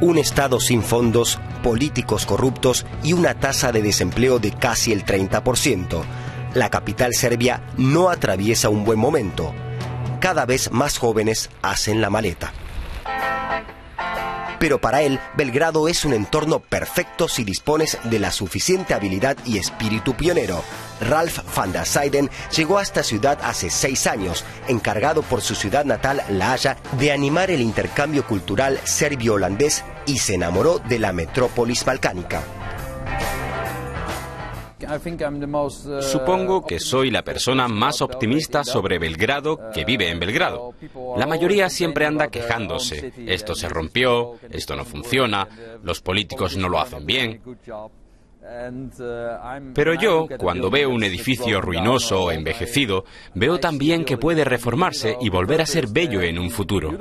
[0.00, 6.02] Un Estado sin fondos, políticos corruptos y una tasa de desempleo de casi el 30%.
[6.54, 9.52] La capital serbia no atraviesa un buen momento.
[10.20, 12.52] Cada vez más jóvenes hacen la maleta.
[14.58, 19.58] Pero para él, Belgrado es un entorno perfecto si dispones de la suficiente habilidad y
[19.58, 20.62] espíritu pionero.
[21.00, 25.84] Ralph van der Seyden llegó a esta ciudad hace seis años, encargado por su ciudad
[25.84, 31.84] natal, La Haya, de animar el intercambio cultural serbio-holandés y se enamoró de la metrópolis
[31.84, 32.42] balcánica.
[36.00, 40.74] Supongo que soy la persona más optimista sobre Belgrado que vive en Belgrado.
[41.16, 43.12] La mayoría siempre anda quejándose.
[43.26, 45.48] Esto se rompió, esto no funciona,
[45.82, 47.40] los políticos no lo hacen bien.
[49.74, 55.28] Pero yo, cuando veo un edificio ruinoso o envejecido, veo también que puede reformarse y
[55.28, 56.96] volver a ser bello en un futuro.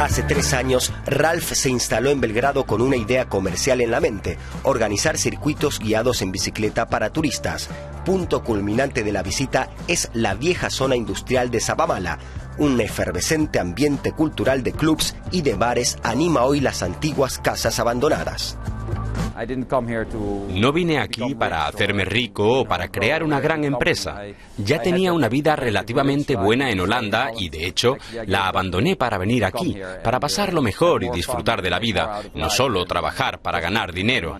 [0.00, 4.38] Hace tres años, Ralph se instaló en Belgrado con una idea comercial en la mente,
[4.62, 7.68] organizar circuitos guiados en bicicleta para turistas.
[8.06, 12.18] Punto culminante de la visita es la vieja zona industrial de Sabamala.
[12.56, 18.56] Un efervescente ambiente cultural de clubs y de bares anima hoy las antiguas casas abandonadas.
[20.50, 24.22] No vine aquí para hacerme rico o para crear una gran empresa.
[24.58, 29.44] Ya tenía una vida relativamente buena en Holanda y de hecho la abandoné para venir
[29.44, 34.38] aquí, para pasarlo mejor y disfrutar de la vida, no solo trabajar para ganar dinero.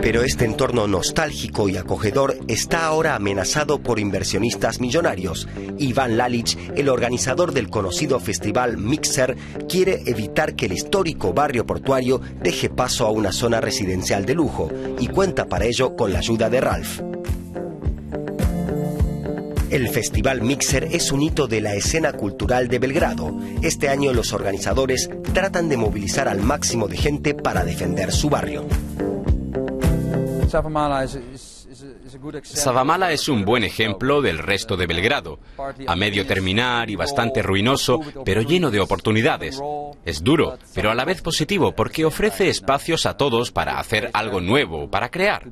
[0.00, 5.48] Pero este entorno nostálgico y acogedor está ahora amenazado por inversionistas millonarios.
[5.78, 9.36] Iván Lalic, el organizador del conocido festival Mixer,
[9.68, 14.70] quiere evitar que el histórico barrio portuario deje paso a una zona residencial de lujo
[14.98, 17.15] y cuenta para ello con la ayuda de Ralph.
[19.70, 23.36] El Festival Mixer es un hito de la escena cultural de Belgrado.
[23.62, 28.64] Este año los organizadores tratan de movilizar al máximo de gente para defender su barrio.
[32.42, 35.38] Savamala es un buen ejemplo del resto de Belgrado,
[35.86, 39.60] a medio terminar y bastante ruinoso, pero lleno de oportunidades.
[40.04, 44.40] Es duro, pero a la vez positivo porque ofrece espacios a todos para hacer algo
[44.40, 45.42] nuevo, para crear.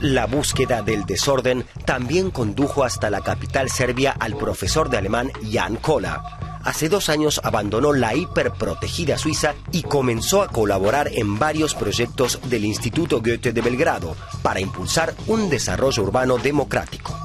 [0.00, 5.76] La búsqueda del desorden también condujo hasta la capital serbia al profesor de alemán Jan
[5.76, 12.40] Kola hace dos años abandonó la hiperprotegida Suiza y comenzó a colaborar en varios proyectos
[12.48, 17.16] del Instituto Goethe de Belgrado para impulsar un desarrollo urbano democrático.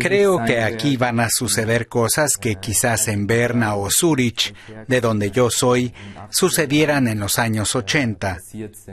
[0.00, 4.54] Creo que aquí van a suceder cosas que quizás en Berna o Zurich,
[4.86, 5.92] de donde yo soy,
[6.30, 8.38] sucedieran en los años 80,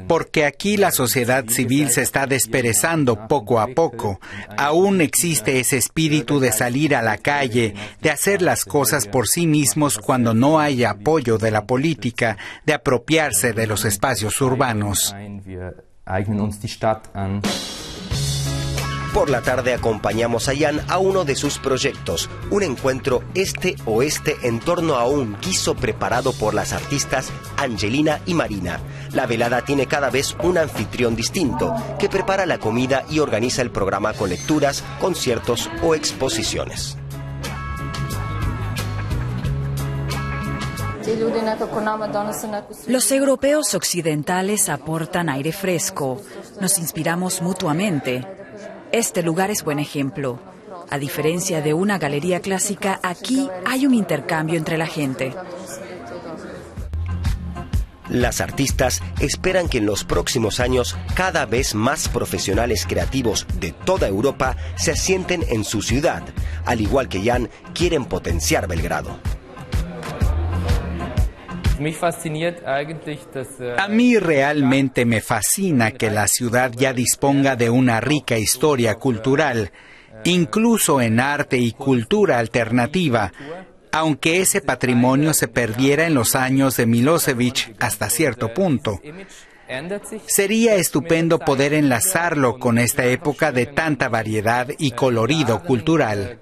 [0.07, 4.19] porque aquí la sociedad civil se está desperezando poco a poco.
[4.57, 9.47] Aún existe ese espíritu de salir a la calle, de hacer las cosas por sí
[9.47, 15.15] mismos cuando no hay apoyo de la política, de apropiarse de los espacios urbanos.
[19.15, 24.59] Por la tarde acompañamos a Jan a uno de sus proyectos, un encuentro este-oeste en
[24.59, 28.81] torno a un guiso preparado por las artistas Angelina y Marina.
[29.13, 33.71] La velada tiene cada vez un anfitrión distinto que prepara la comida y organiza el
[33.71, 36.97] programa con lecturas, conciertos o exposiciones.
[42.87, 46.21] Los europeos occidentales aportan aire fresco,
[46.59, 48.44] nos inspiramos mutuamente.
[48.95, 50.39] Este lugar es buen ejemplo.
[50.89, 55.33] A diferencia de una galería clásica, aquí hay un intercambio entre la gente.
[58.07, 64.07] Las artistas esperan que en los próximos años cada vez más profesionales creativos de toda
[64.07, 66.23] Europa se asienten en su ciudad.
[66.63, 69.19] Al igual que Jan, quieren potenciar Belgrado.
[71.77, 78.95] Äh, A mí realmente me fascina que la ciudad ya disponga de una rica historia
[78.95, 79.71] cultural,
[80.23, 83.31] incluso en arte y cultura alternativa,
[83.91, 88.99] aunque ese patrimonio se perdiera en los años de Milosevic hasta cierto punto.
[90.27, 96.39] Sería estupendo poder enlazarlo con esta época de tanta variedad y colorido cultural.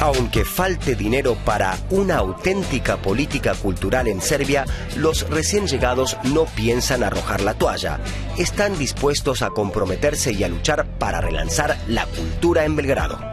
[0.00, 4.64] Aunque falte dinero para una auténtica política cultural en Serbia,
[4.96, 8.00] los recién llegados no piensan arrojar la toalla.
[8.38, 13.29] Están dispuestos a comprometerse y a luchar para relanzar la cultura en Belgrado.